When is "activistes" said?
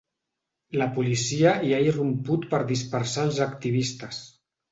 3.49-4.23